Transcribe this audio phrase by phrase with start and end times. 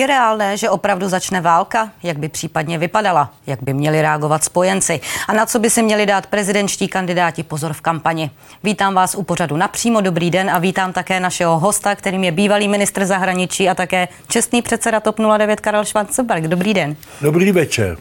[0.00, 1.92] Je reálné, že opravdu začne válka?
[2.02, 3.32] Jak by případně vypadala?
[3.46, 5.00] Jak by měli reagovat spojenci?
[5.28, 8.30] A na co by si měli dát prezidentští kandidáti pozor v kampani?
[8.64, 10.00] Vítám vás u pořadu napřímo.
[10.00, 14.62] Dobrý den a vítám také našeho hosta, kterým je bývalý ministr zahraničí a také čestný
[14.62, 16.44] předseda TOP 09 Karel Schwarzenberg.
[16.44, 16.96] Dobrý den.
[17.20, 17.96] Dobrý večer.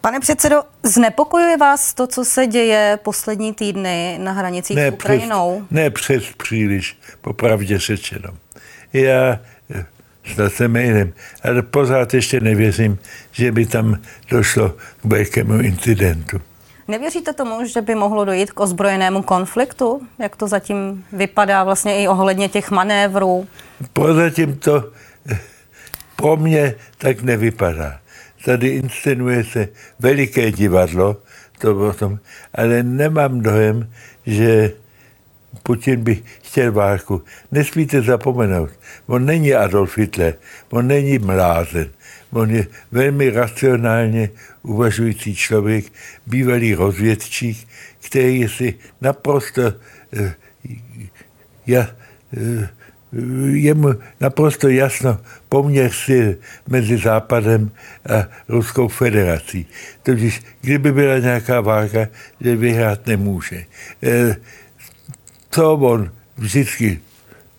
[0.00, 5.56] Pane předsedo, znepokojuje vás to, co se děje poslední týdny na hranicích ne, s Ukrajinou?
[5.56, 8.30] Přes, ne přes příliš, popravdě řečeno.
[8.92, 9.38] Já
[10.34, 12.98] snad se mýlím, ale pořád ještě nevěřím,
[13.32, 14.00] že by tam
[14.30, 14.68] došlo
[15.00, 16.40] k velkému incidentu.
[16.88, 20.02] Nevěříte tomu, že by mohlo dojít k ozbrojenému konfliktu?
[20.18, 23.46] Jak to zatím vypadá vlastně i ohledně těch manévrů?
[23.92, 24.90] Prozatím to
[25.30, 25.38] eh,
[26.16, 27.98] pro mě tak nevypadá.
[28.44, 31.16] Tady inscenuje se veliké divadlo,
[31.58, 32.18] to o tom,
[32.54, 33.90] ale nemám dojem,
[34.26, 34.72] že
[35.62, 37.22] Putin by chtěl válku.
[37.52, 38.70] Nesmíte zapomenout,
[39.06, 40.34] on není Adolf Hitler,
[40.70, 41.88] on není mlázen,
[42.32, 44.30] on je velmi racionálně
[44.62, 45.84] uvažující člověk,
[46.26, 47.68] bývalý rozvědčík,
[48.06, 50.30] který si naprosto uh,
[51.66, 51.88] ja,
[52.36, 52.64] uh,
[53.54, 56.28] je mu naprosto jasno poměr sil
[56.68, 57.70] mezi Západem
[58.08, 59.66] a Ruskou federací.
[60.02, 62.08] Totiž kdyby byla nějaká válka,
[62.40, 63.64] že vyhrát nemůže.
[65.50, 67.00] Co on vždycky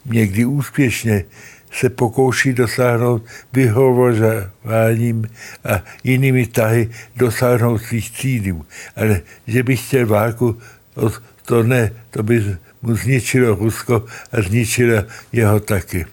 [0.05, 1.25] někdy úspěšně
[1.71, 5.29] se pokouší dosáhnout vyhovořováním
[5.65, 8.65] a jinými tahy dosáhnout svých cílů.
[8.95, 10.57] Ale že by chtěl válku,
[11.45, 16.05] to ne, to by mu zničilo Rusko a zničilo jeho taky.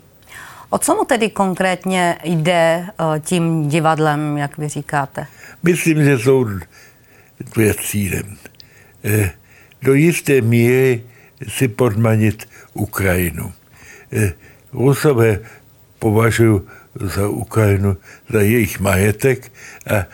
[0.70, 5.26] O co mu tedy konkrétně jde eh, tím divadlem, jak vy říkáte?
[5.62, 6.46] Myslím, že jsou
[7.54, 8.36] dvě cílem.
[9.04, 9.30] Eh,
[9.82, 11.02] do jisté míry
[11.48, 13.52] si podmanit Ukrajinu.
[14.12, 14.32] Eh,
[14.72, 15.40] Rusové
[15.98, 16.60] považují
[16.94, 17.96] za Ukrajinu
[18.30, 19.52] za jejich majetek
[19.86, 20.06] a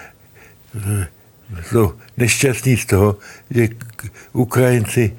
[1.63, 3.19] jsou nešťastní z toho,
[3.51, 3.69] že
[4.33, 5.17] Ukrajinci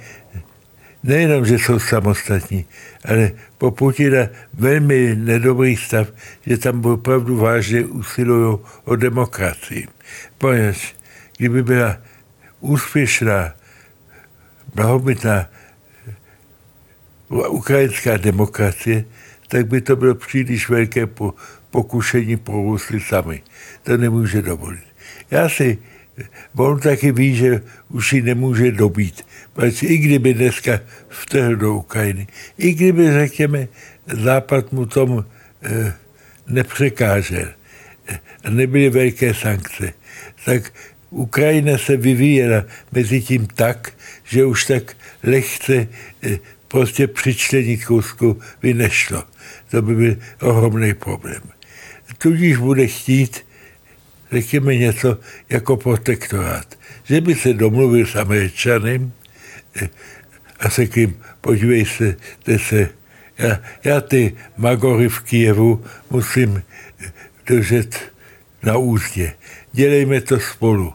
[1.03, 2.65] nejenom, že jsou samostatní,
[3.05, 6.07] ale po Putina velmi nedobrý stav,
[6.45, 9.87] že tam opravdu vážně usilují o demokracii.
[10.37, 10.95] Poněž
[11.37, 11.97] kdyby byla
[12.59, 13.53] úspěšná,
[14.75, 15.49] blahobytná
[17.31, 19.05] ukrajinská demokracie,
[19.47, 21.07] tak by to bylo příliš velké
[21.71, 23.41] pokušení pro Rusy sami.
[23.83, 24.83] To nemůže dovolit.
[25.31, 25.77] Já si,
[26.55, 29.25] on taky ví, že už ji nemůže dobít.
[29.53, 32.27] Protože i kdyby dneska vtrhl do Ukrajiny,
[32.57, 33.67] i kdyby, řekněme,
[34.07, 35.25] Západ mu tomu
[35.63, 35.93] e,
[36.47, 37.47] nepřekážel,
[38.43, 39.93] a nebyly velké sankce,
[40.45, 40.73] tak
[41.09, 43.93] Ukrajina se vyvíjela mezi tím tak,
[44.23, 45.87] že už tak lehce
[46.23, 46.39] e,
[46.71, 49.23] prostě přičlenit k Rusku by nešlo.
[49.71, 51.41] To by byl ohromný problém.
[52.17, 53.45] Tudíž bude chtít,
[54.31, 55.17] řekněme, něco
[55.49, 56.79] jako protektorát.
[57.03, 59.11] Že by se domluvil s Američanem,
[60.59, 62.15] a se kým, podívej se,
[62.57, 62.89] se
[63.37, 66.63] já, já ty magory v Kijevu musím
[67.47, 68.11] držet
[68.63, 69.33] na úzdě.
[69.71, 70.93] Dělejme to spolu.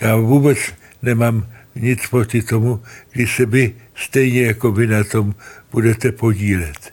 [0.00, 0.58] Já vůbec
[1.02, 2.82] nemám nic proti tomu,
[3.12, 5.34] když se vy stejně jako vy na tom
[5.72, 6.92] budete podílet.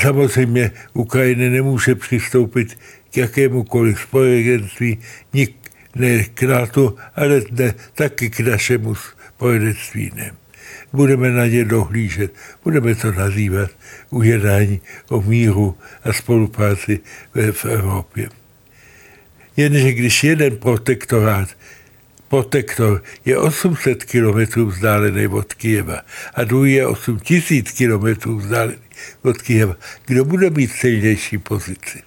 [0.00, 2.78] Samozřejmě Ukrajina nemůže přistoupit
[3.10, 4.98] k jakémukoliv spojenství,
[5.32, 5.56] nik,
[5.94, 10.32] ne k NATO, ale ne, taky k našemu spojenectví ne.
[10.92, 12.34] Budeme na ně dohlížet,
[12.64, 13.70] budeme to nazývat
[14.10, 17.00] ujednání o míru a spolupráci
[17.52, 18.28] v Evropě.
[19.56, 21.48] Jenže když jeden protektorát
[22.28, 26.00] protektor je 800 km vzdálený od Kijeva
[26.34, 28.76] a druhý je 8000 km vzdálený
[29.22, 29.76] od Kijeva,
[30.06, 32.02] kdo bude mít silnější pozici?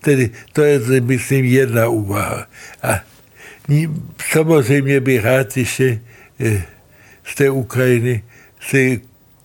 [0.00, 2.46] Tedy to je, myslím, jedna úvaha.
[2.82, 3.00] A
[4.32, 6.00] samozřejmě bych rád ještě
[7.24, 8.24] z té Ukrajiny
[8.60, 9.00] si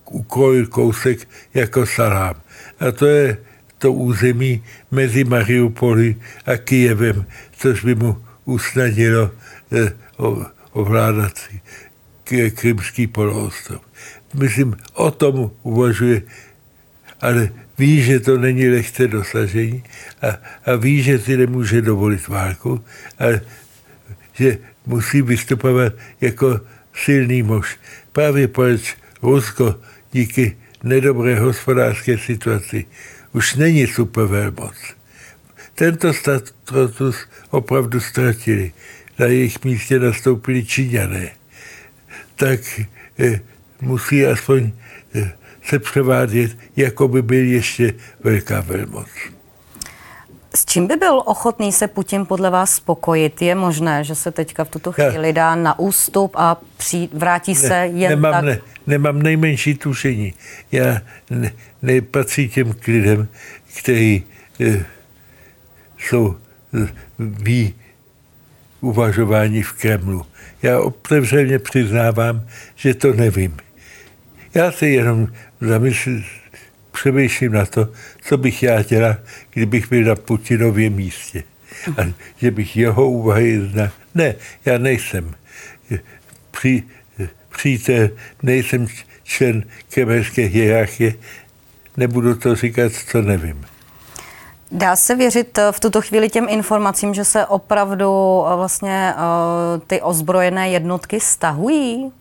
[0.06, 2.36] ukrojil kousek jako salám.
[2.80, 3.38] A to je
[3.78, 6.16] to území mezi Mariupoli
[6.46, 7.26] a Kijevem,
[7.58, 9.32] což by mu usnadnilo
[10.72, 11.34] ovládat
[12.56, 13.82] krymský poloostrov.
[14.34, 16.22] Myslím, o tom uvažuje,
[17.22, 19.84] ale ví, že to není lehké dosažení
[20.22, 20.28] a,
[20.66, 22.84] a ví, že si nemůže dovolit válku
[23.20, 23.26] a
[24.34, 26.62] že musí vystupovat jako
[26.94, 27.78] silný muž.
[28.12, 29.76] Právě proč Rusko
[30.12, 32.86] díky nedobré hospodářské situaci
[33.34, 34.76] už není supervelmoc.
[35.76, 37.16] Tento status
[37.50, 38.72] opravdu ztratili.
[39.20, 41.30] Na jejich místě nastoupili Číňané.
[42.36, 42.60] Tak
[43.20, 43.40] eh,
[43.82, 44.72] musí aspoň
[45.16, 45.32] eh,
[45.64, 47.94] se převádět, jako by byl ještě
[48.24, 49.08] velká velmoc.
[50.56, 53.42] S čím by byl ochotný se Putin podle vás spokojit?
[53.42, 57.70] Je možné, že se teďka v tuto chvíli dá na ústup a při, vrátí se
[57.70, 58.44] ne, jen nemám, tak?
[58.44, 60.34] Ne, nemám nejmenší tušení.
[60.72, 61.52] Já ne,
[61.82, 63.28] nepatří těm k lidem,
[63.78, 64.24] kteří
[64.60, 64.86] eh,
[65.98, 66.36] jsou
[67.20, 67.76] ví
[68.82, 70.26] uvažování v Kremlu.
[70.62, 73.58] Já otevřeně přiznávám, že to nevím.
[74.54, 75.28] Já se jenom
[75.62, 76.26] zamyslím,
[76.92, 77.90] přemýšlím na to,
[78.22, 79.16] co bych já dělal,
[79.54, 81.44] kdybych byl na Putinově místě.
[81.98, 83.90] A že bych jeho úvahy znal.
[84.16, 84.36] Ne,
[84.66, 85.36] já nejsem
[86.52, 86.84] při,
[87.58, 88.10] přítel,
[88.44, 88.88] nejsem
[89.24, 91.14] člen kremelské hierarchie,
[91.98, 93.66] nebudu to říkat, co nevím.
[94.72, 100.02] Dá se věřit v tuto chvíli těm informacím, že se opravdu eh, vlastně eh, ty
[100.02, 102.12] ozbrojené jednotky stahují?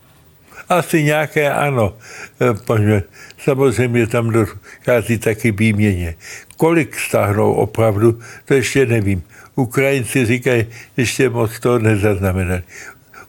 [0.68, 1.94] Asi nějaké ano,
[2.40, 3.02] eh,
[3.38, 6.14] samozřejmě tam dochází taky výměně.
[6.56, 9.22] Kolik stáhnou opravdu, to ještě nevím.
[9.54, 10.66] Ukrajinci říkají,
[10.96, 12.62] ještě moc to nezaznamenali.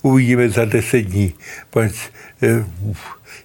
[0.02, 1.34] Uvidíme za deset dní,
[1.70, 2.66] protože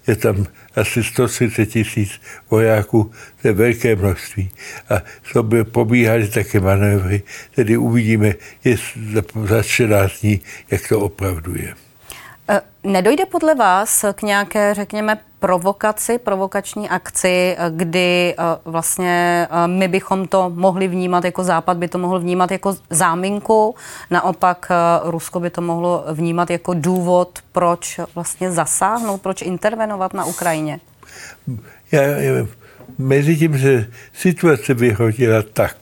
[0.07, 0.47] je tam
[0.77, 2.21] asi 130 tisíc
[2.51, 3.13] vojáků,
[3.43, 4.51] to je velké množství.
[4.91, 5.03] A
[5.33, 7.23] to by pobíhaly také manévry,
[7.55, 9.01] tedy uvidíme jestli
[9.45, 11.75] za 14 dní, jak to opravdu je.
[12.49, 19.89] E, nedojde podle vás k nějaké, řekněme, provokaci, provokační akci, kdy e, vlastně e, my
[19.89, 23.75] bychom to mohli vnímat jako Západ, by to mohl vnímat jako záminku,
[24.11, 24.69] naopak
[25.05, 30.81] Rusko by to mohlo vnímat jako důvod, proč vlastně zasáhnout, proč intervenovat na Ukrajině?
[31.93, 32.47] Já, já
[32.99, 35.77] mezi tím že situace vyhodila tak,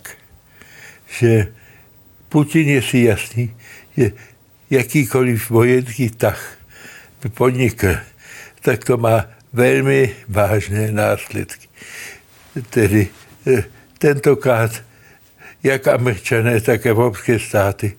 [1.07, 1.53] že
[2.29, 3.55] Putin je si jasný,
[3.97, 4.11] že
[4.71, 6.57] jakýkoliv vojenský tah
[7.35, 7.95] podnikl,
[8.63, 11.69] tak to má velmi vážné následky.
[12.71, 13.09] Tedy
[13.47, 13.65] eh,
[13.99, 14.83] tentokrát
[15.63, 17.97] jak američané, tak evropské státy,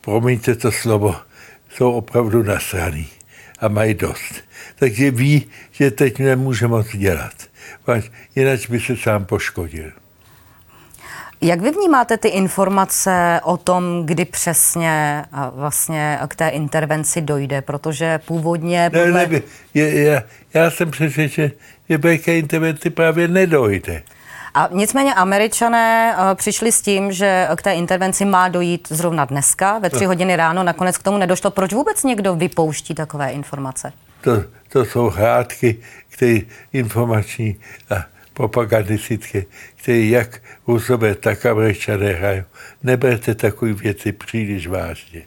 [0.00, 1.16] promiňte to slovo,
[1.70, 3.08] jsou opravdu nasraný
[3.60, 4.34] a mají dost.
[4.78, 7.34] Takže ví, že teď nemůže moc dělat.
[8.36, 9.92] Jinak by se sám poškodil.
[11.40, 17.62] Jak vy vnímáte ty informace o tom, kdy přesně vlastně k té intervenci dojde?
[17.62, 18.90] Protože původně...
[18.90, 19.12] Podle...
[19.12, 19.42] Ne, ne,
[19.74, 20.22] je, já,
[20.54, 21.50] já jsem přesvědčen,
[21.88, 24.02] že ke intervenci právě nedojde.
[24.54, 29.78] A nicméně američané uh, přišli s tím, že k té intervenci má dojít zrovna dneska
[29.78, 31.50] ve tři hodiny ráno, nakonec k tomu nedošlo.
[31.50, 33.92] Proč vůbec někdo vypouští takové informace?
[34.20, 35.76] To, to jsou hrádky,
[36.08, 36.38] které
[36.72, 37.56] informační
[37.90, 39.44] a propagandistické,
[39.76, 42.42] které jak Rusové, tak američané hrají.
[42.82, 45.22] Neberte takové věci příliš vážně.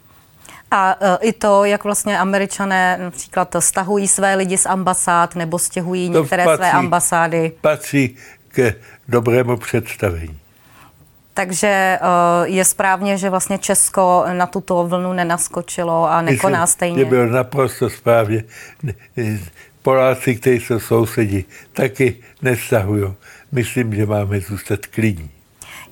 [0.70, 6.08] A uh, i to, jak vlastně američané například stahují své lidi z ambasád nebo stěhují
[6.08, 7.52] některé patří, své ambasády.
[7.60, 8.16] Patří
[8.48, 8.72] k
[9.08, 10.38] dobrému představení.
[11.34, 16.98] Takže uh, je správně, že vlastně Česko na tuto vlnu nenaskočilo a nekoná stejně.
[16.98, 18.44] Je bylo naprosto správně.
[19.82, 23.14] Poláci, kteří jsou sousedí, taky nestahují.
[23.52, 25.30] Myslím, že máme zůstat klidní.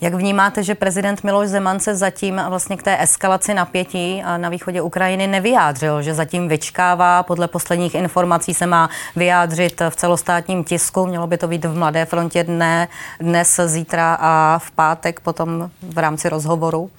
[0.00, 4.82] Jak vnímáte, že prezident Miloš Zeman se zatím vlastně k té eskalaci napětí na východě
[4.82, 11.26] Ukrajiny nevyjádřil, že zatím vyčkává, podle posledních informací se má vyjádřit v celostátním tisku, mělo
[11.26, 12.88] by to být v Mladé frontě dne,
[13.20, 16.91] dnes, zítra a v pátek potom v rámci rozhovoru.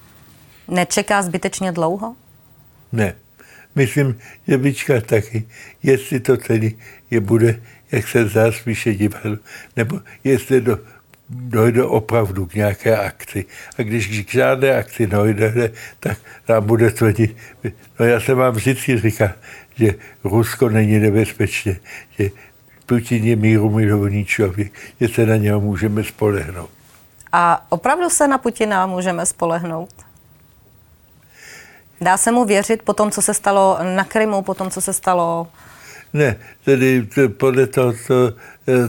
[0.68, 2.14] Nečeká zbytečně dlouho?
[2.92, 3.14] Ne.
[3.74, 5.44] Myslím, že vyčká taky,
[5.82, 6.78] jestli to celý
[7.10, 7.60] je bude,
[7.92, 9.36] jak se zdá, spíše divadlo,
[9.76, 10.78] nebo jestli do,
[11.28, 13.44] dojde opravdu k nějaké akci.
[13.78, 17.36] A když k žádné akci dojde, tak nám bude tvrdit,
[18.00, 19.30] no já jsem vám vždycky říkal,
[19.74, 21.76] že Rusko není nebezpečné,
[22.18, 22.30] že
[22.86, 26.70] Putin je míru milovný člověk, že se na něho můžeme spolehnout.
[27.32, 30.11] A opravdu se na Putina můžeme spolehnout?
[32.02, 34.92] Dá se mu věřit po tom, co se stalo na Krymu, po tom, co se
[34.92, 35.46] stalo?
[36.12, 38.32] Ne, tedy podle toho, co,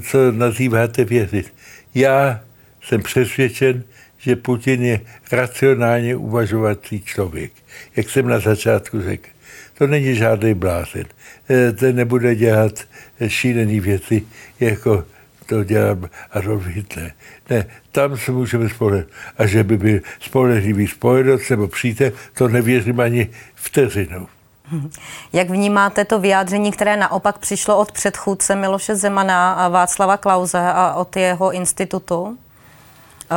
[0.10, 1.54] co nazýváte věřit.
[1.96, 2.40] Já
[2.82, 3.84] jsem přesvědčen,
[4.18, 5.02] že Putin je
[5.32, 7.52] racionálně uvažovací člověk,
[7.96, 9.30] jak jsem na začátku řekl.
[9.78, 11.06] To není žádný blázen.
[11.50, 12.80] E, ten nebude dělat
[13.28, 14.24] šílené věci,
[14.60, 15.04] jako
[15.46, 15.98] to dělá
[16.32, 17.12] Adolf Hitler.
[17.50, 19.10] Ne, tam se můžeme spolehnout.
[19.38, 24.28] A že by byl spolehlivý spojenec nebo přítel, to nevěřím ani vteřinou.
[25.34, 30.94] Jak vnímáte to vyjádření, které naopak přišlo od předchůdce Miloše Zemana a Václava Klauze a
[30.94, 32.38] od jeho institutu,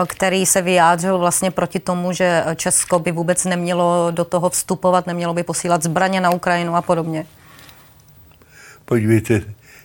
[0.07, 5.35] který se vyjádřil vlastně proti tomu, že Česko by vůbec nemělo do toho vstupovat, nemělo
[5.35, 7.27] by posílat zbraně na Ukrajinu a podobně?
[8.85, 9.43] Podívejte,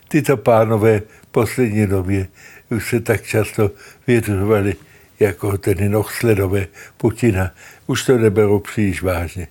[0.08, 1.02] tyto pánové
[1.32, 2.28] poslední době
[2.70, 3.72] už se tak často
[4.08, 4.76] vyjadřovali
[5.20, 7.52] jako ten nohsledové Putina.
[7.88, 9.48] Už to neberou příliš vážně.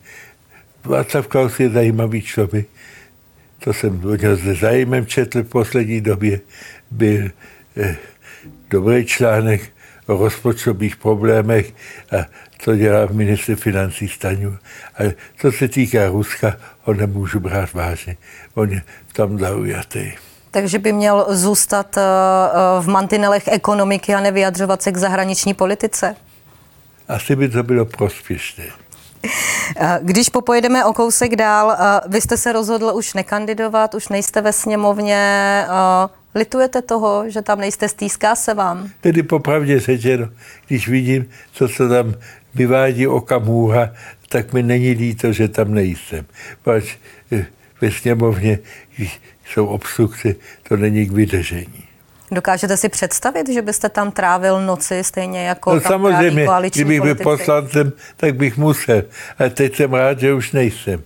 [0.84, 2.66] Václav Klaus je zajímavý člověk.
[3.64, 6.40] To jsem o něm se zájmem četl v poslední době.
[6.90, 7.30] Byl
[7.76, 7.96] eh,
[8.70, 9.62] dobrý článek
[10.06, 11.74] o rozpočtových problémech
[12.10, 12.26] a
[12.58, 14.58] co dělá minister financí Staňu.
[14.94, 18.16] Ale co se týká Ruska, ho nemůžu brát vážně.
[18.54, 18.82] On je
[19.12, 20.12] tam zaujatý.
[20.50, 22.02] Takže by měl zůstat eh,
[22.80, 26.16] v mantinelech ekonomiky a nevyjadřovat se k zahraniční politice?
[27.08, 28.64] Asi by to bylo prospěšné.
[29.76, 34.40] Eh, když popojedeme o kousek dál, eh, vy jste se rozhodl už nekandidovat, už nejste
[34.40, 35.64] ve sněmovně.
[36.34, 38.88] Litujete toho, že tam nejste, stýská se vám?
[39.00, 40.28] Tedy popravdě řečeno,
[40.66, 42.14] když vidím, co se tam
[42.54, 43.94] vyvádí Okamura,
[44.28, 46.26] tak mi není líto, že tam nejsem.
[46.62, 46.96] Pač
[47.80, 48.58] ve sněmovně,
[49.50, 50.34] jsou obstrukce,
[50.68, 51.84] to není k vydržení.
[52.32, 57.92] Dokážete si představit, že byste tam trávil noci stejně jako no, samozřejmě, kdybych byl poslancem,
[58.16, 59.02] tak bych musel.
[59.38, 61.02] A teď jsem rád, že už nejsem.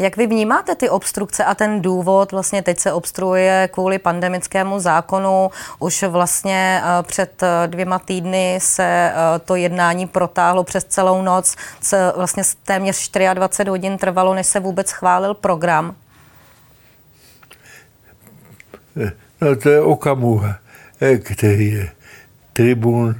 [0.00, 5.50] Jak vy vnímáte ty obstrukce a ten důvod, vlastně teď se obstruuje kvůli pandemickému zákonu,
[5.78, 11.56] už vlastně eh, před eh, dvěma týdny se eh, to jednání protáhlo přes celou noc,
[12.16, 15.94] vlastně téměř 24 hodin trvalo, než se vůbec schválil program.
[19.40, 20.58] No to je Okamura,
[21.22, 21.90] který je
[22.52, 23.14] tribun,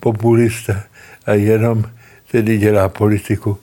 [0.00, 0.84] populista
[1.26, 1.84] a jenom
[2.30, 3.58] tedy dělá politiku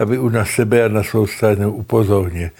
[0.00, 2.50] aby u na sebe a na svou stranu upozorně.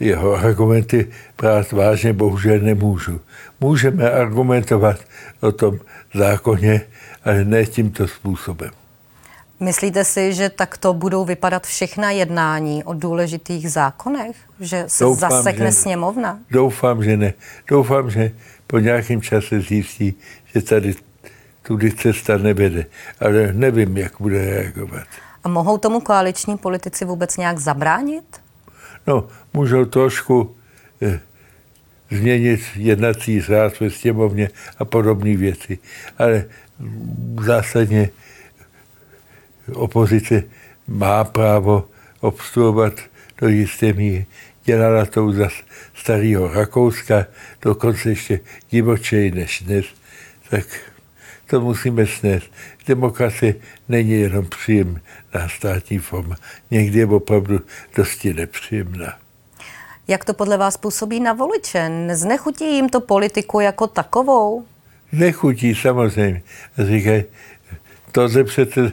[0.00, 3.20] Jeho argumenty brát vážně bohužel nemůžu.
[3.60, 5.00] Můžeme argumentovat
[5.40, 5.78] o tom
[6.14, 6.80] zákoně,
[7.24, 8.70] ale ne tímto způsobem.
[9.60, 14.36] Myslíte si, že takto budou vypadat všechna jednání o důležitých zákonech?
[14.60, 16.38] Že se Doufám, zasekne že sněmovna?
[16.50, 17.34] Doufám, že ne.
[17.68, 18.30] Doufám, že
[18.66, 20.14] po nějakém čase zjistí,
[20.54, 20.94] že tady
[21.62, 22.86] tudy cesta nevede.
[23.20, 25.06] Ale nevím, jak bude reagovat.
[25.44, 28.24] A mohou tomu koaliční politici vůbec nějak zabránit?
[29.06, 30.56] No, můžou trošku
[31.02, 31.20] eh,
[32.10, 35.78] změnit jednací řád ve sněmovně a podobné věci.
[36.18, 36.44] Ale
[37.44, 38.10] zásadně
[39.74, 40.44] opozice
[40.88, 41.88] má právo
[42.20, 42.92] obstruovat
[43.40, 44.26] do jisté míry.
[44.64, 45.48] Dělala to za
[45.94, 47.26] starého Rakouska,
[47.62, 49.86] dokonce ještě divočej než dnes.
[50.50, 50.64] Tak
[51.46, 52.50] to musíme snést.
[52.86, 53.54] Demokracie
[53.88, 55.00] není jenom příjemná
[55.46, 56.36] státní forma.
[56.70, 57.60] Někdy je opravdu
[57.96, 59.18] dosti nepříjemná.
[60.08, 61.90] Jak to podle vás působí na voliče?
[62.12, 64.64] Znechutí jim to politiku jako takovou?
[65.12, 66.42] Nechutí, samozřejmě.
[66.78, 67.24] Říkají,
[68.12, 68.92] to se přece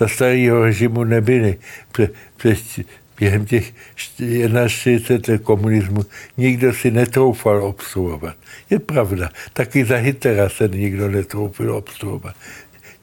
[0.00, 1.58] za starého režimu nebyly.
[1.92, 2.80] Pře, přes,
[3.18, 6.04] během těch 41 komunismu
[6.36, 8.36] nikdo si netroufal obstruovat.
[8.70, 9.30] Je pravda.
[9.52, 12.34] Taky za Hitlera se nikdo netroufil obstruovat.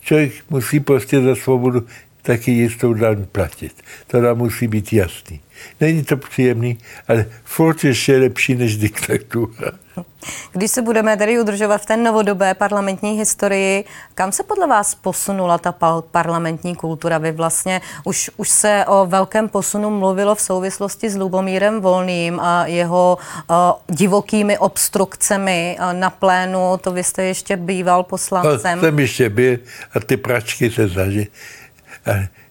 [0.01, 1.85] Člověk musí prostě za svobodu
[2.21, 3.73] taky jistou daň platit.
[4.07, 5.41] To nám musí být jasný.
[5.81, 9.71] Není to příjemný, ale furt ještě lepší než diktatura.
[10.51, 13.85] Když se budeme tedy udržovat v té novodobé parlamentní historii,
[14.15, 15.75] kam se podle vás posunula ta
[16.11, 17.17] parlamentní kultura?
[17.17, 22.65] Vy vlastně už, už se o velkém posunu mluvilo v souvislosti s Lubomírem Volným a
[22.65, 23.17] jeho
[23.49, 23.55] uh,
[23.95, 26.77] divokými obstrukcemi uh, na plénu.
[26.81, 28.79] To vy jste ještě býval poslancem.
[28.79, 29.57] To jsem ještě byl
[29.93, 31.27] a ty pračky se zažili.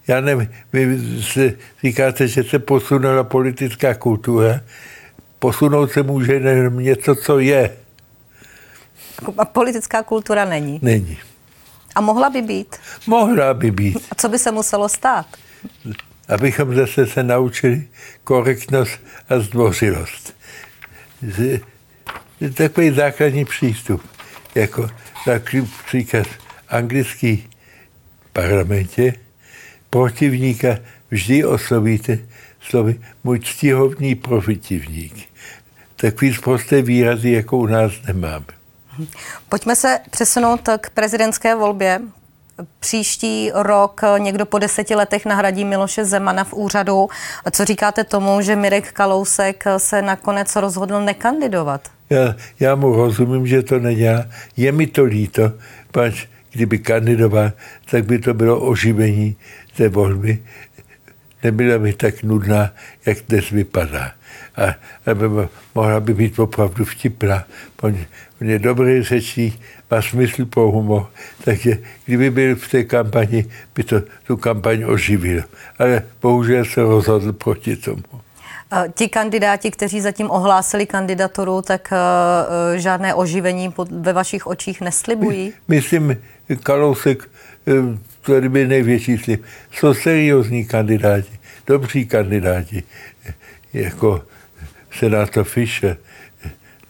[0.08, 4.60] Já nevím, vy si říkáte, že se posunula politická kultura.
[5.38, 7.76] Posunout se může jenom něco, co je.
[9.38, 10.78] A politická kultura není?
[10.82, 11.18] Není.
[11.94, 12.76] A mohla by být?
[13.06, 13.96] Mohla by být.
[14.10, 15.26] A co by se muselo stát?
[16.28, 17.88] Abychom zase se naučili
[18.24, 20.36] korektnost a zdvořilost.
[22.54, 24.02] Takový základní přístup,
[24.54, 24.90] jako
[25.26, 26.26] například
[26.68, 27.50] anglický
[28.32, 29.14] parlamentě,
[29.90, 30.78] protivníka
[31.10, 32.18] vždy oslovíte
[32.60, 35.14] slovy můj ctihovný protivník.
[35.96, 38.46] Takový prosté výrazy, jako u nás nemáme.
[39.48, 42.00] Pojďme se přesunout k prezidentské volbě.
[42.80, 47.08] Příští rok někdo po deseti letech nahradí Miloše Zemana v úřadu.
[47.50, 51.88] Co říkáte tomu, že Mirek Kalousek se nakonec rozhodl nekandidovat?
[52.10, 54.24] Já, já mu rozumím, že to nedělá.
[54.56, 55.52] Je mi to líto,
[55.92, 57.52] pač kdyby kandidoval,
[57.90, 59.36] tak by to bylo oživení
[59.78, 60.38] té volby
[61.42, 62.70] nebyla by tak nudná,
[63.06, 64.12] jak dnes vypadá.
[64.56, 64.74] A,
[65.06, 65.26] a by,
[65.74, 67.44] mohla by být opravdu vtipná.
[67.82, 67.96] On,
[68.42, 71.06] on je dobrý řečník, má smysl pro humor,
[71.44, 75.42] takže kdyby byl v té kampani, by to tu kampaň oživil.
[75.78, 78.02] Ale bohužel se rozhodl proti tomu.
[78.94, 81.92] Ti kandidáti, kteří zatím ohlásili kandidaturu, tak
[82.76, 85.52] žádné oživení ve vašich očích neslibují?
[85.68, 86.16] Myslím,
[86.62, 87.30] Kalousek,
[88.28, 89.44] který by největší slib.
[89.72, 92.82] Jsou seriózní kandidáti, dobří kandidáti,
[93.72, 94.24] jako
[94.98, 95.96] senátor Fischer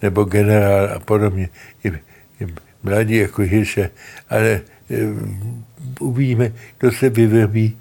[0.03, 1.49] nebo generál a podobně.
[1.85, 1.89] I,
[2.41, 2.47] i
[2.83, 3.91] mladí jako Hirše,
[4.29, 4.61] ale
[6.01, 7.79] uvidíme, kdo se vyvrbí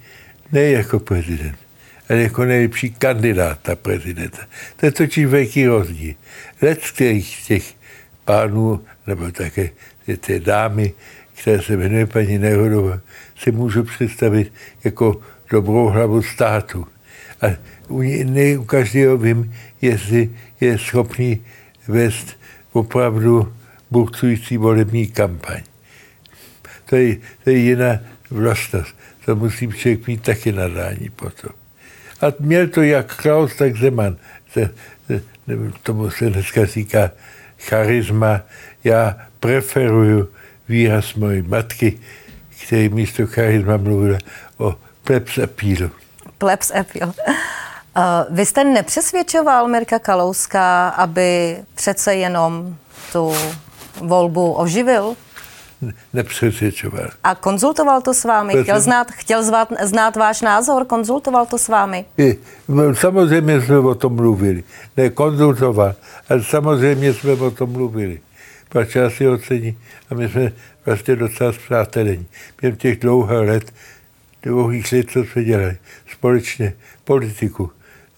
[0.52, 1.58] ne jako prezident,
[2.10, 4.48] ale jako nejlepší kandidát na prezidenta.
[4.76, 6.14] To je totiž velký rozdíl.
[6.62, 6.94] Let z
[7.48, 7.74] těch
[8.28, 9.70] pánů, nebo také
[10.20, 10.94] ty dámy,
[11.40, 13.00] které se jmenuje paní Nehodová,
[13.40, 14.54] si můžu představit
[14.84, 16.88] jako dobrou hlavu státu.
[17.42, 17.56] A
[17.88, 20.30] u, ne u každého vím, jestli
[20.60, 21.40] je schopný
[21.88, 22.38] vést
[22.72, 23.54] opravdu
[23.92, 25.64] burcující volební kampaň.
[26.86, 28.00] To je, to je jiná
[28.32, 28.96] vlastnost.
[29.26, 31.52] To musí člověk mít taky nadání potom.
[32.22, 34.18] A měl to jak Klaus, tak Zeman.
[34.54, 34.62] To,
[35.84, 37.12] tomu se dneska říká
[37.58, 38.42] charisma.
[38.84, 40.30] Já preferuju
[40.70, 42.00] výraz mojí matky,
[42.66, 44.18] který místo charisma mluvil
[44.58, 45.90] o plebs appeal.
[46.38, 47.14] Plebs appeal.
[47.98, 52.76] Uh, vy jste nepřesvědčoval Mirka Kalouska, aby přece jenom
[53.12, 53.34] tu
[54.02, 55.16] volbu oživil?
[56.14, 57.08] nepřesvědčoval.
[57.24, 58.54] A konzultoval to s vámi?
[58.54, 58.64] Protože...
[58.64, 60.86] Chtěl, znát, chtěl zvát, znát váš názor?
[60.86, 62.06] Konzultoval to s vámi?
[62.18, 62.38] I,
[62.94, 64.64] samozřejmě jsme o tom mluvili.
[64.98, 65.96] Ne konzultoval,
[66.30, 68.22] ale samozřejmě jsme o tom mluvili.
[68.70, 69.78] Pak já si ocení
[70.10, 70.52] a my jsme
[70.86, 72.26] vlastně docela zpřátelení.
[72.62, 73.74] Během těch dlouhých let,
[74.44, 75.78] dlouhých let, co jsme dělali
[76.12, 77.72] společně, politiku,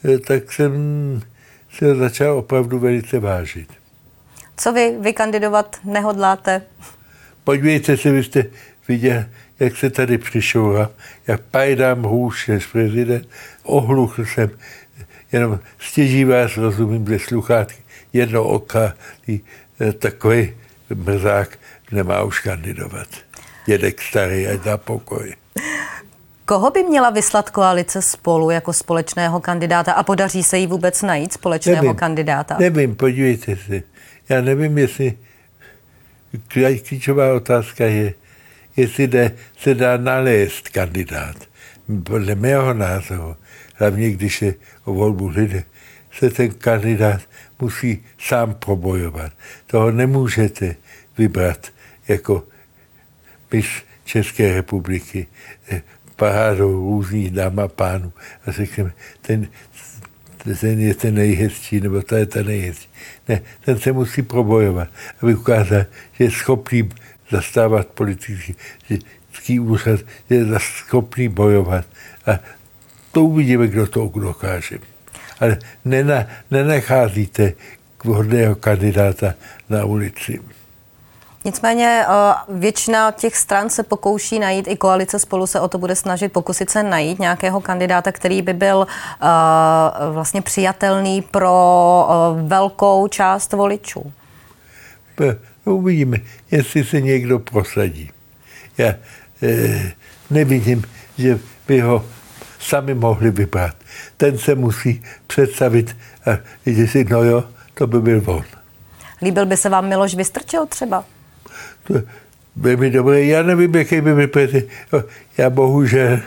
[0.05, 0.71] eh, tak jsem
[1.77, 3.69] se začal opravdu velice vážit.
[4.57, 6.61] Co vy, vy kandidovat nehodláte?
[7.43, 8.45] Podívejte se, vy jste
[8.87, 9.25] viděl,
[9.59, 10.89] jak se tady přišel,
[11.27, 13.27] jak pajdám hůř než prezident.
[13.63, 14.49] Ohluchl jsem,
[15.31, 17.77] jenom stěží vás rozumím, kde sluchátky,
[18.13, 18.93] jedno oka,
[19.25, 19.39] tý,
[19.81, 20.53] eh, takový
[20.93, 21.59] mrzák
[21.91, 23.07] nemá už kandidovat.
[23.65, 25.33] Dědek starý, ať dá pokoj.
[26.45, 31.33] Koho by měla vyslat koalice spolu jako společného kandidáta a podaří se jí vůbec najít
[31.33, 32.57] společného nevím, kandidáta?
[32.59, 33.81] Nevím, podívejte se.
[34.29, 35.17] Já nevím, jestli
[36.87, 38.13] klíčová otázka je,
[38.77, 41.35] jestli jde, se dá nalézt kandidát.
[42.03, 43.35] Podle mého názoru,
[43.75, 45.63] hlavně když je o volbu lidé,
[46.11, 47.21] se ten kandidát
[47.61, 49.33] musí sám probojovat.
[49.67, 50.75] Toho nemůžete
[51.17, 51.67] vybrat
[52.07, 52.43] jako
[53.53, 53.67] mis
[54.05, 55.27] České republiky
[55.71, 55.81] eh,
[56.15, 58.13] parádou různých dám a pánů
[58.45, 59.47] a řekneme, ten,
[60.61, 62.87] ten je ten nejhezčí, nebo to je ten nejhezčí.
[63.29, 64.87] Ne, ten se musí probojovat,
[65.21, 66.89] aby ukázal, že je schopný
[67.31, 71.85] zastávat politický úřad, že je schopný bojovat.
[72.25, 72.39] A
[73.11, 74.77] to uvidíme, kdo to dokáže.
[75.39, 77.53] Ale nena, nenacházíte
[78.03, 79.33] vhodného kandidáta
[79.69, 80.39] na ulici.
[81.45, 85.95] Nicméně eh, většina těch stran se pokouší najít, i koalice spolu se o to bude
[85.95, 89.25] snažit pokusit se najít nějakého kandidáta, který by byl eh,
[90.11, 94.13] vlastně přijatelný pro eh, velkou část voličů.
[95.65, 96.17] Uvidíme,
[96.51, 98.11] jestli se někdo prosadí.
[98.77, 98.93] Já
[100.29, 100.83] nevidím,
[101.17, 102.05] že by ho
[102.59, 103.75] sami mohli vybrat.
[104.17, 108.43] Ten se musí představit a říct si, no jo, to by byl on.
[109.21, 111.05] Líbil by se vám Miloš Vystrčil třeba?
[112.55, 113.23] Velmi dobré.
[113.23, 114.47] Já nevím, jaký by byl
[115.37, 116.19] Já bohužel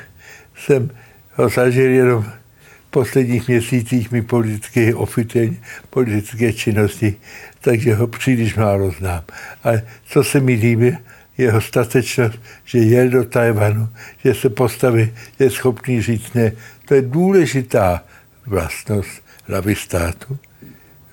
[0.56, 0.90] jsem
[1.32, 7.14] ho zažil jenom v posledních měsících mi politické, oficiální politické činnosti,
[7.60, 9.22] takže ho příliš málo znám.
[9.64, 10.96] Ale co se mi líbí,
[11.38, 13.88] jeho statečnost, že jel do Tajvanu,
[14.24, 16.52] že se postaví, je schopný říct ne.
[16.84, 18.04] To je důležitá
[18.46, 20.38] vlastnost hlavy státu.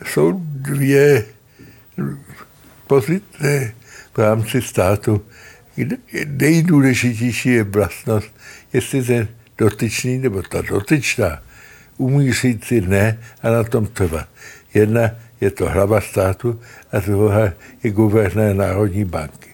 [0.06, 1.26] Jsou dvě
[2.88, 3.74] pozice,
[4.20, 5.22] v rámci státu,
[5.76, 8.28] kde nejdůležitější je vlastnost,
[8.74, 9.28] jestli ten
[9.58, 11.42] dotyčný nebo ta dotyčná
[11.98, 14.28] umí říct si ne a na tom trvat.
[14.74, 16.60] Jedna je to hlava státu
[16.92, 17.54] a druhá
[17.84, 19.50] je guvernér Národní banky.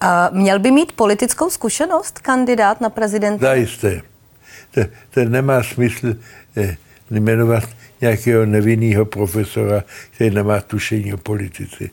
[0.00, 3.46] A měl by mít politickou zkušenost kandidát na prezidenta?
[3.46, 4.02] Zajisté.
[4.70, 6.16] To, to nemá smysl
[6.56, 6.76] eh,
[7.10, 7.64] jmenovat
[8.00, 11.84] nějakého nevinného profesora, který nemá tušení o politice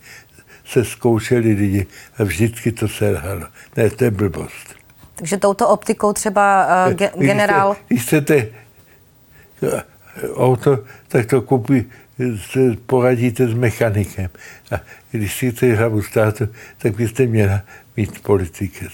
[0.65, 1.85] se zkoušeli lidi
[2.17, 3.47] a vždycky to selhalo.
[3.77, 4.75] Ne, to je blbost.
[5.15, 7.73] Takže touto optikou třeba uh, ge- když generál...
[7.73, 8.47] Jste, když chcete
[9.63, 9.83] eh,
[10.35, 11.85] auto, tak to koupí,
[12.51, 14.29] se poradíte s mechanikem.
[14.71, 14.75] A
[15.11, 16.47] když si chcete hlavu státu,
[16.77, 17.61] tak byste měla
[17.97, 18.85] mít politika.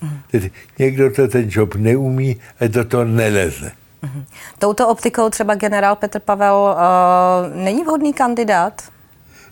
[0.00, 0.20] Mm.
[0.30, 3.72] Tedy někdo to ten job neumí a do toho neleze.
[4.02, 4.24] Mm-hmm.
[4.58, 8.82] Touto optikou třeba generál Petr Pavel uh, není vhodný kandidát?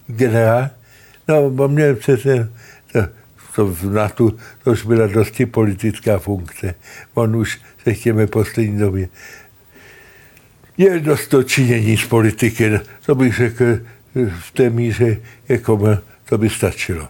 [0.06, 0.68] Generál?
[1.28, 2.50] No, on měl přece,
[2.92, 3.00] to,
[3.54, 6.74] to, na tu, to už byla dosti politická funkce.
[7.14, 9.08] On už se k těmi poslední době
[10.78, 12.80] je dost to činění z politiky.
[13.06, 13.64] To bych řekl
[14.40, 15.16] v té míře,
[15.48, 17.08] jako to by stačilo.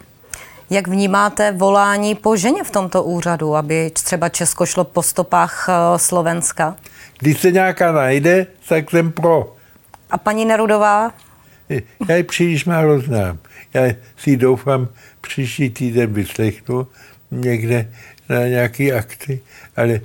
[0.70, 5.98] Jak vnímáte volání po ženě v tomto úřadu, aby třeba Česko šlo po stopách eh,
[5.98, 6.76] Slovenska?
[7.18, 9.56] Když se nějaká najde, tak jsem pro.
[10.10, 11.12] A paní Nerudová?
[12.08, 13.38] Já ji příliš málo znám.
[13.74, 14.88] Já si doufám
[15.20, 16.86] příští týden vyslechnu
[17.30, 17.90] někde
[18.28, 19.40] na nějaký akty,
[19.76, 20.00] ale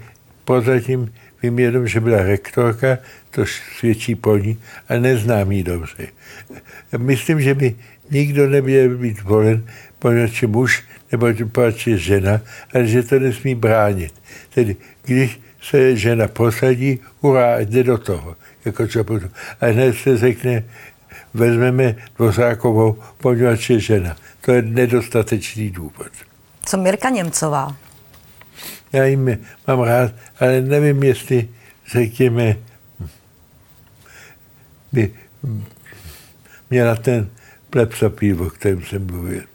[0.45, 2.97] prozatím vím jenom, že byla rektorka,
[3.31, 3.45] to
[3.77, 6.07] svědčí po ní, a neznám ji dobře.
[6.97, 7.75] Myslím, že by
[8.11, 9.65] nikdo neměl být volen,
[9.99, 12.41] poněvadž je muž nebo poněvadž je žena,
[12.73, 14.13] ale že to nesmí bránit.
[14.53, 18.35] Tedy když se žena posadí, hurá, jde do toho.
[18.65, 19.29] Jako čo potom.
[19.61, 20.63] A hned se řekne,
[21.33, 24.17] vezmeme Dvořákovou, poněvadž je žena.
[24.41, 26.11] To je nedostatečný důvod.
[26.65, 27.75] Co Mirka Němcová?
[28.93, 31.49] Já jim mám rád, ale nevím, jestli,
[31.91, 32.57] řekněme,
[34.91, 35.13] by
[36.69, 37.29] měla ten
[37.69, 39.50] plepsapí, o kterém jsem mluvil.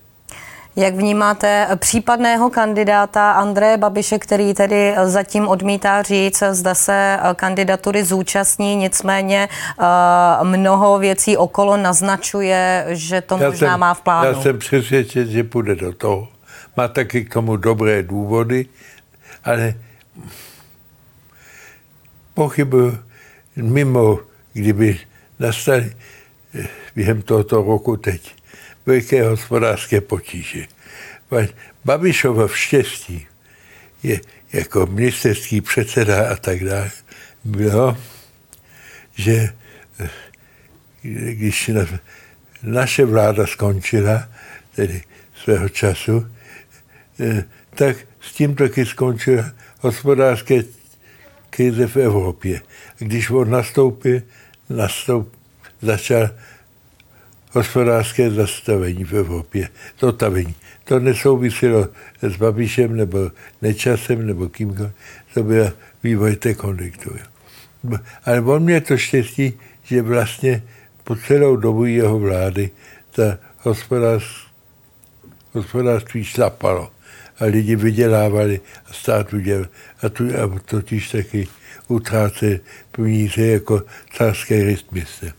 [0.78, 8.76] Jak vnímáte případného kandidáta Andreje Babiše, který tedy zatím odmítá říct, zda se kandidatury zúčastní,
[8.76, 9.84] nicméně eh,
[10.44, 14.28] mnoho věcí okolo naznačuje, že to já možná jsem, má v plánu.
[14.28, 16.28] Já jsem přesvědčen, že půjde do toho.
[16.76, 18.66] Má taky k tomu dobré důvody,
[19.44, 19.74] ale
[22.34, 22.98] pochybuji,
[23.56, 24.18] mimo,
[24.52, 24.98] kdyby
[25.38, 25.96] nastaly
[26.54, 28.35] eh, během tohoto roku teď
[28.86, 30.66] velké hospodářské potíže.
[31.84, 33.26] Babišova v štěstí
[34.02, 34.20] je
[34.52, 36.90] jako ministerský předseda a tak dále
[37.44, 37.98] bylo,
[39.14, 39.48] že
[40.00, 40.10] eh,
[41.32, 41.70] když
[42.62, 44.28] naše vláda skončila,
[44.74, 45.02] tedy
[45.42, 46.26] svého času,
[47.20, 47.44] eh,
[47.74, 50.62] tak s tím taky skončila hospodářské
[51.50, 52.60] krize v Evropě.
[52.98, 54.22] Když on nastoupil,
[54.68, 55.36] nastoup,
[55.82, 56.30] začal
[57.50, 59.68] hospodářské zastavení v Evropě,
[60.00, 60.54] zotavení.
[60.84, 61.88] To nesouviselo
[62.22, 63.30] s Babišem nebo
[63.62, 64.92] Nečasem nebo kýmkoliv,
[65.34, 67.20] to byl vývoj té konjunktury.
[68.24, 69.54] Ale on měl to štěstí,
[69.84, 70.62] že vlastně
[71.04, 72.70] po celou dobu jeho vlády
[73.10, 73.38] ta
[75.54, 76.90] hospodářství šlapalo
[77.38, 79.66] a lidi vydělávali a stát udělal.
[80.02, 81.48] A, tu, a totiž taky
[81.88, 83.82] utráce peníze jako
[84.16, 85.32] carské rystmistr.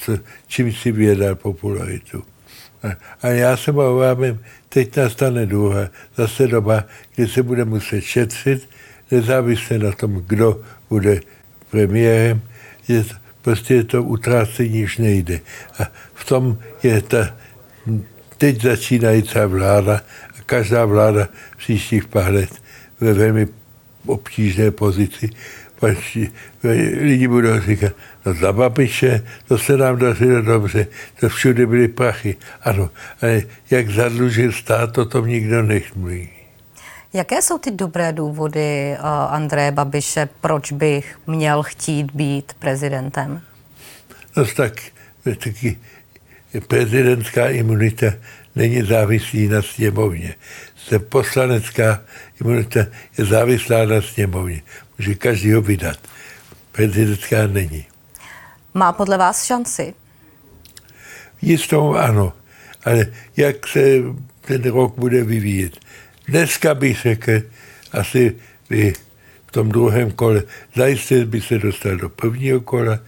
[0.00, 2.24] A co, čím si vědal popularitu.
[2.82, 2.88] A,
[3.22, 6.84] a já se obávám, teď nastane druhá zase doba,
[7.14, 8.68] kdy se bude muset šetřit,
[9.10, 10.60] nezávisle na tom, kdo
[10.90, 11.20] bude
[11.70, 12.40] premiérem,
[12.88, 13.04] je
[13.42, 15.40] prostě to utrácení už nejde.
[15.78, 15.84] A
[16.14, 17.36] v tom je ta
[18.38, 20.02] teď začínající vláda
[20.50, 22.50] každá vláda příštích pár let
[23.00, 23.48] ve velmi
[24.06, 25.30] obtížné pozici.
[27.00, 27.92] Lidi budou říkat,
[28.26, 30.86] no za Babiše, to se nám dařilo dobře,
[31.20, 32.36] to všude byly prachy.
[32.62, 32.90] Ano,
[33.22, 36.28] ale jak zadlužil stát, to tom nikdo nechmluví.
[37.12, 43.40] Jaké jsou ty dobré důvody uh, Andreje Babiše, proč bych měl chtít být prezidentem?
[44.36, 44.72] No tak,
[45.24, 45.78] taky
[46.68, 48.06] prezidentská imunita
[48.56, 50.34] není závislý na sněmovně.
[50.76, 52.00] Se poslanecká
[52.40, 52.80] imunita
[53.18, 54.62] je závislá na sněmovně.
[55.00, 55.98] Může každý ho vydat.
[56.72, 57.86] Prezidentská není.
[58.74, 59.94] Má podle vás šanci?
[61.42, 62.32] Jistou ano,
[62.84, 63.80] ale jak se
[64.40, 65.72] ten rok bude vyvíjet.
[66.28, 67.32] Dneska bych řekl,
[67.92, 68.36] asi
[68.68, 68.92] by
[69.46, 70.42] v tom druhém kole,
[70.76, 72.98] zajisté by se dostal do prvního kola,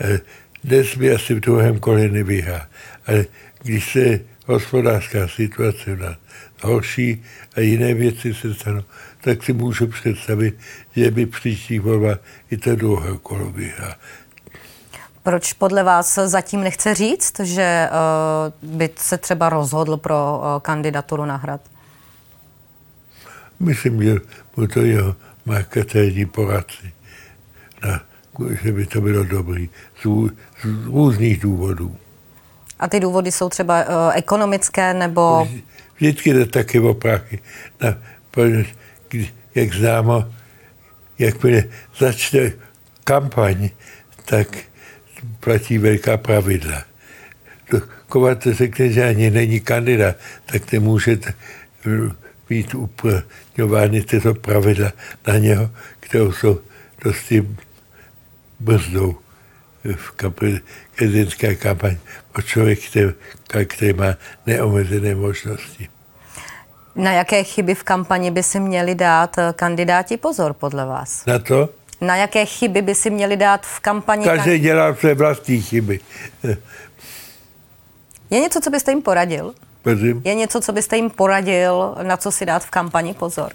[0.00, 0.20] eh,
[0.64, 2.66] dnes by asi v druhém kole nevyhrál.
[3.06, 3.26] Ale
[3.62, 6.16] když se hospodářská situace na
[6.62, 7.24] horší
[7.56, 8.84] a jiné věci se stanou,
[9.20, 10.58] tak si můžu představit,
[10.96, 12.18] že by příští volba
[12.50, 13.94] i to druhé kolo vyhrál.
[15.22, 17.88] Proč podle vás zatím nechce říct, že
[18.62, 21.60] uh, by se třeba rozhodl pro uh, kandidaturu na hrad?
[23.60, 24.16] Myslím, že
[24.56, 26.92] mu to jeho marketéřní poradci,
[27.84, 28.00] na,
[28.62, 30.06] že by to bylo dobrý z,
[30.62, 31.96] z různých důvodů.
[32.78, 35.48] A ty důvody jsou třeba uh, ekonomické nebo...
[35.96, 37.38] Vždycky jde taky o prachy.
[37.80, 37.94] Na,
[39.54, 40.32] jak známo,
[41.18, 41.64] jakmile
[41.98, 42.52] začne
[43.04, 43.70] kampaň,
[44.24, 44.48] tak
[45.40, 46.84] platí velká pravidla.
[48.08, 51.34] Kovat řekne, že ani není kandidát, tak nemůžete
[52.48, 54.92] být uplatňovány tyto pravidla
[55.26, 55.70] na něho,
[56.00, 56.60] které jsou
[57.04, 57.46] dosti
[58.60, 59.18] brzdou
[59.84, 60.12] v
[60.96, 61.96] prezidentské kampaň
[62.38, 65.88] o člověk, který, který má neomezené možnosti.
[66.94, 71.26] Na jaké chyby v kampani by si měli dát eh, kandidáti pozor podle vás?
[71.26, 71.68] Na to?
[72.00, 74.24] Na jaké chyby by si měli dát v kampani?
[74.24, 76.00] Každý dělá své vlastní chyby.
[78.30, 79.54] Je něco, co byste jim poradil?
[79.82, 80.22] Prosím?
[80.24, 83.52] Je něco, co byste jim poradil, na co si dát v kampani pozor?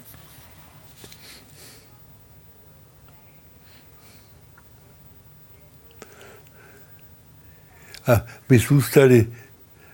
[8.06, 9.26] A by zůstali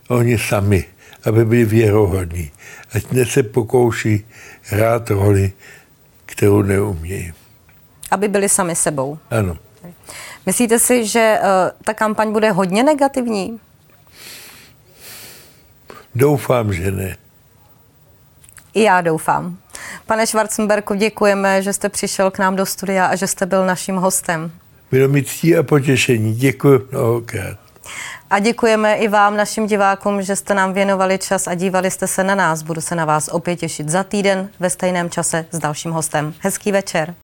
[0.09, 0.85] oni sami,
[1.25, 2.51] aby byli věrohodní.
[2.95, 4.27] Ať se pokouší
[4.63, 5.53] hrát roli,
[6.27, 7.33] kterou neumějí.
[8.11, 9.19] Aby byli sami sebou.
[9.31, 9.57] Ano.
[10.47, 11.49] Myslíte si, že uh,
[11.85, 13.61] ta kampaň bude hodně negativní?
[16.15, 17.17] Doufám, že ne.
[18.75, 19.59] I já doufám.
[20.07, 23.97] Pane Schwarzenberku, děkujeme, že jste přišel k nám do studia a že jste byl naším
[23.97, 24.53] hostem.
[24.91, 26.35] Bylo mi ctí a potěšení.
[26.35, 27.59] Děkuji mnohokrát.
[28.31, 32.25] A děkujeme i vám, našim divákům, že jste nám věnovali čas a dívali jste se
[32.25, 32.63] na nás.
[32.63, 36.35] Budu se na vás opět těšit za týden ve stejném čase s dalším hostem.
[36.41, 37.15] Hezký večer.